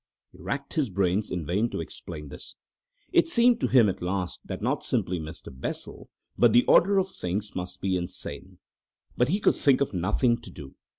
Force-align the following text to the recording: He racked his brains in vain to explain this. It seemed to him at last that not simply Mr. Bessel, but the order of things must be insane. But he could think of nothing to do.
He 0.31 0.39
racked 0.39 0.73
his 0.73 0.89
brains 0.89 1.29
in 1.29 1.45
vain 1.45 1.69
to 1.69 1.79
explain 1.79 2.29
this. 2.29 2.55
It 3.13 3.27
seemed 3.29 3.61
to 3.61 3.67
him 3.67 3.87
at 3.87 4.01
last 4.01 4.39
that 4.43 4.59
not 4.59 4.83
simply 4.83 5.19
Mr. 5.19 5.49
Bessel, 5.53 6.09
but 6.39 6.53
the 6.53 6.65
order 6.65 6.97
of 6.97 7.07
things 7.07 7.53
must 7.55 7.81
be 7.81 7.95
insane. 7.95 8.57
But 9.15 9.29
he 9.29 9.39
could 9.39 9.53
think 9.53 9.79
of 9.79 9.93
nothing 9.93 10.41
to 10.41 10.49
do. 10.49 10.73